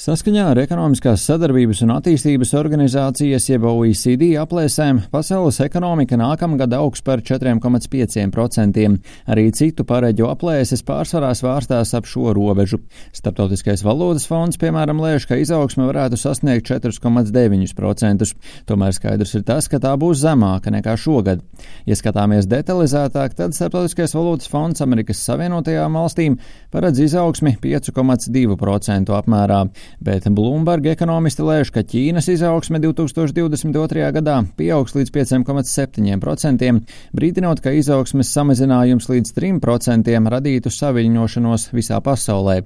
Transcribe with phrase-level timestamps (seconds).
[0.00, 7.20] Saskaņā ar Ekonomiskās sadarbības un attīstības organizācijas jeb OECD aplēsēm pasaules ekonomika nākamgad augs par
[7.20, 8.86] 4,5%.
[9.28, 12.78] Arī citu pareģu aplēses pārsvarā svārstās ap šo robežu.
[13.12, 18.30] Starptautiskais valūtas fonds, piemēram, lēš, ka izaugsme varētu sasniegt 4,9%.
[18.72, 21.44] Tomēr skaidrs ir tas, ka tā būs zemāka nekā šogad.
[21.84, 26.40] Ja skatāmies detalizētāk, tad Starptautiskais valūtas fonds Amerikas Savienotajām valstīm
[26.72, 29.62] paredz izaugsmi 5,2% apmērā
[29.98, 34.06] bet Bloomberg ekonomisti lēš, ka Ķīnas izaugsme 2022.
[34.14, 36.70] gadā pieaugs līdz 5,7%,
[37.16, 42.60] brīdinot, ka izaugsmes samazinājums līdz 3% radītu saviļņošanos visā pasaulē.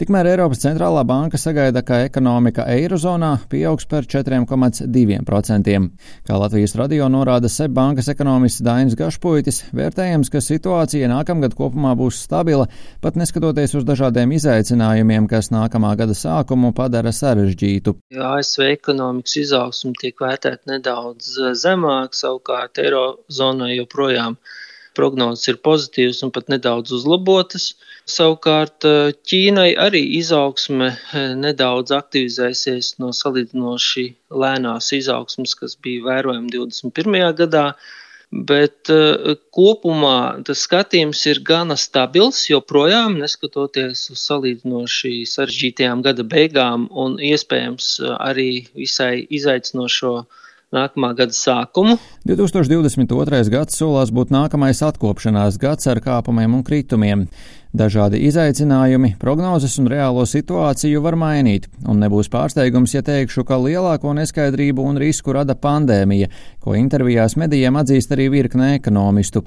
[0.00, 5.76] Tikmēr Eiropas centrālā banka sagaida, ka ekonomika Eirozonā pieaugs par 4,2%.
[6.26, 12.22] Kā Latvijas radio norāda SEB bankas ekonomists Dainis Gašpuitis, vērtējams, ka situācija nākamgad kopumā būs
[12.24, 12.68] stabila,
[13.04, 17.94] pat neskatoties uz dažādiem izaicinājumiem, kas nākamā gada sākumu izaugsmu padara sarežģītu.
[18.14, 24.36] ASV ekonomikas izaugsme tiek vērtēta nedaudz eh, zemāk, savukārt Eirozonai joprojām
[24.94, 27.74] prognozes ir pozitīvas un pat nedaudz uzlabotas.
[28.06, 36.50] Savukārt eh, Ķīnai arī izaugsme eh, nedaudz aktivizēsies no salīdzinoši lēnās izaugsmes, kas bija vērojama
[36.50, 37.34] 21.
[37.36, 37.74] gadā
[38.30, 46.86] bet uh, kopumā tas skatījums ir gana stabils, joprojām neskatoties uz salīdzinoši sarežģītajām gada beigām
[46.90, 50.14] un iespējams uh, arī visai izaicinošo
[50.70, 51.96] nākamā gada sākumu.
[52.30, 53.42] 2022.
[53.50, 57.26] gads solās būt nākamais atkopšanās gads ar kāpumiem un kritumiem.
[57.70, 64.10] Dažādi izaicinājumi, prognozes un reālo situāciju var mainīt, un nebūs pārsteigums, ja teikšu, ka lielāko
[64.18, 66.26] neskaidrību un risku rada pandēmija,
[66.58, 69.44] ko intervijās medijiem atzīst arī virkne ekonomistu.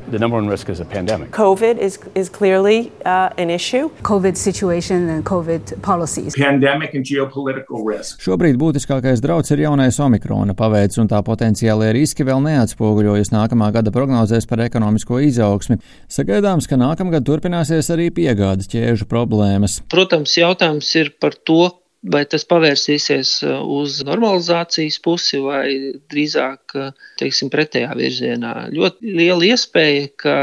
[1.36, 3.92] COVID is, is clearly uh, an issue.
[4.08, 6.40] COVID situation and COVID policies.
[6.40, 8.24] Pandemic and geopolitical risk.
[8.24, 13.92] Šobrīd būtiskākais drauds ir jaunais omikrona paveids, un tā potenciālie riski vēl neatspoguļojas nākamā gada
[13.92, 15.82] prognozēs par ekonomisko izaugsmi.
[16.08, 19.80] Sagaidāms, ka nākamgad turpināsies arī piegādes ķēžu problēmas.
[19.92, 21.72] Protams, jautājums ir par to,
[22.04, 25.68] vai tas pavērsīsies uh, uz normalizācijas pusi vai
[26.12, 28.56] drīzāk uh, teiksim, pretējā virzienā.
[28.76, 30.38] Ļoti liela iespēja, ka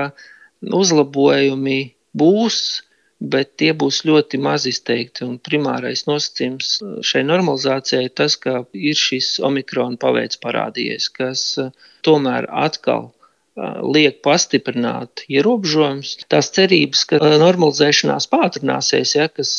[0.80, 1.80] uzlabojumi
[2.16, 2.60] būs,
[3.20, 5.28] bet tie būs ļoti maz izteikti.
[5.44, 11.44] Primārais nosacījums uh, šai normalizācijai ir tas, ka ir šis omikrona paveids parādījies, kas
[12.06, 13.10] tomēr atkal
[13.56, 16.12] liek pastiprināt ierobežojumus.
[16.30, 19.52] Tās cerības, ka normalizēšanās pātrināsies, ja, kas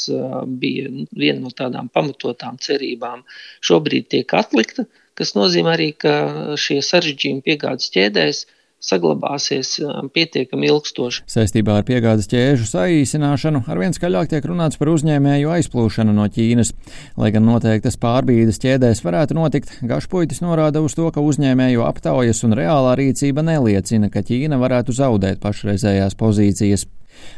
[0.61, 3.25] bija viena no tādām pamatotām cerībām,
[3.67, 4.87] šobrīd tiek atlikta,
[5.19, 6.15] kas nozīmē arī, ka
[6.59, 8.45] šie sarežģījumi piegādes ķēdēs
[8.81, 9.75] saglabāsies
[10.13, 11.25] pietiekami ilgstoši.
[11.29, 16.73] Saistībā ar piegādes ķēžu saīsināšanu arvien skaļāk tiek runāts par uzņēmēju aizplūšanu no Ķīnas.
[17.21, 22.57] Lai gan noteiktas pārbīdes ķēdēs varētu notikt, Gašpuitis norāda uz to, ka uzņēmēju aptaujas un
[22.57, 26.87] reālā rīcība neliecina, ka Ķīna varētu zaudēt pašreizējās pozīcijas.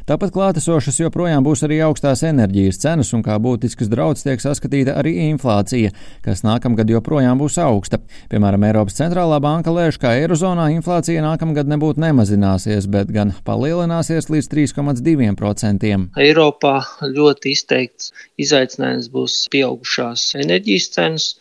[0.09, 5.13] Tāpat klātesošas joprojām būs arī augstās enerģijas cenas, un kā būtisks draudz tiek saskatīta arī
[5.29, 5.93] inflācija,
[6.25, 8.01] kas nākamgad joprojām būs augsta.
[8.31, 14.51] Piemēram, Eiropas centrālā banka lēš, ka Eirozonā inflācija nākamgad nebūtu nemazināsies, bet gan palielināsies līdz
[14.51, 15.93] 3,2%.
[16.27, 16.75] Eiropā
[17.07, 18.11] ļoti izteikts
[18.41, 21.31] izaicinājums būs pieaugušās enerģijas cenas.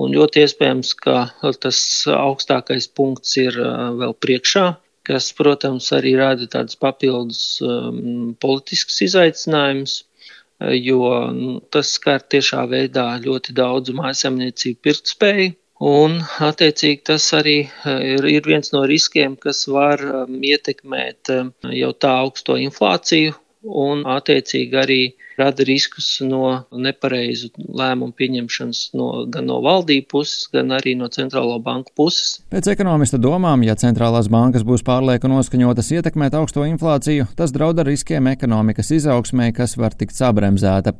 [0.00, 1.26] Un ļoti iespējams, ka
[1.60, 3.58] tas augstākais punkts ir
[4.00, 4.70] vēl priekšā,
[5.10, 12.64] kas, protams, arī rada tādus papildus um, politiskus izaicinājumus, uh, jo nu, tas skar tiešā
[12.70, 15.56] veidā ļoti daudzu mājasemniecību pirktspēju.
[15.90, 21.54] Un, attiecīgi, tas arī uh, ir, ir viens no riskiem, kas var um, ietekmēt um,
[21.74, 25.00] jau tā augsto inflāciju un, attiecīgi, arī
[25.40, 31.56] rada riskus no nepareizu lēmumu pieņemšanas no, gan no valdību puses, gan arī no centrālo
[31.64, 32.40] banku puses.
[32.52, 37.88] Pēc ekonomista domām, ja centrālās bankas būs pārlieku noskaņotas ietekmēt augsto inflāciju, tas draud ar
[37.88, 40.96] riskiem ekonomikas izaugsmē, kas var tikt sabremzēta.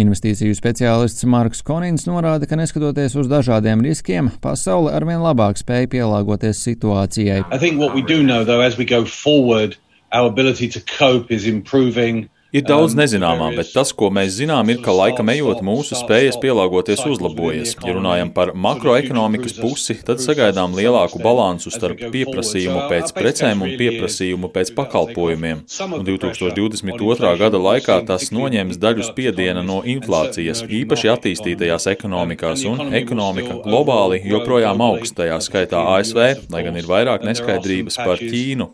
[0.00, 6.62] Investīciju speciālists Marks Konins norāda, ka neskatoties uz dažādiem riskiem, pasaule arvien labāk spēja pielāgoties
[6.64, 7.44] situācijai.
[8.28, 9.76] Know, though, forward,
[10.12, 12.30] our ability to cope is improving.
[12.58, 17.04] Ir daudz nezināmā, bet tas, ko mēs zinām, ir, ka laikam ejot mūsu spējas pielāgoties
[17.06, 17.76] uzlabojas.
[17.86, 24.50] Ja runājam par makroekonomikas pusi, tad sagaidām lielāku balansu starp pieprasījumu pēc precēm un pieprasījumu
[24.56, 25.60] pēc pakalpojumiem.
[25.86, 27.30] Un 2022.
[27.38, 34.82] gada laikā tas noņems daļu spiediena no inflācijas, īpaši attīstītajās ekonomikās, un ekonomika globāli joprojām
[34.88, 38.72] augst, tajā skaitā ASV, lai gan ir vairāk neskaidrības par Ķīnu.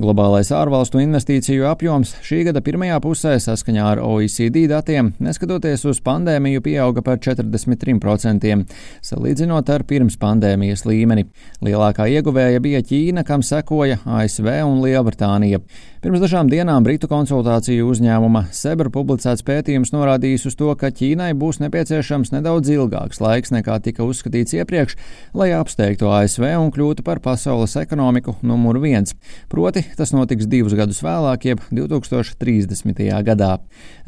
[0.00, 6.00] Globālais ārvalstu investīciju investīciju apjoms šī gada pirmajā pusē saskaņā ar OECD datiem, neskatoties uz
[6.02, 8.64] pandēmiju, pieauga par 43%,
[9.06, 11.28] salīdzinot ar pirms pandēmijas līmeni.
[11.62, 15.62] Lielākā ieguvēja bija Ķīna, kam sekoja ASV un Lielbritānija.
[16.00, 21.60] Pirms dažām dienām Britu konsultāciju uzņēmuma Sebra publicēts pētījums norādījis uz to, ka Ķīnai būs
[21.60, 24.96] nepieciešams nedaudz ilgāks laiks nekā tika uzskatīts iepriekš,
[25.36, 29.12] lai apsteigtu ASV un kļūtu par pasaules ekonomiku numuru viens.
[29.52, 33.02] Proti, tas notiks divus gadus vēlāk, jeb 2030.
[33.26, 33.52] gadā.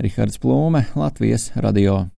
[0.02, 2.04] Rihards Plūme, Latvijas radio.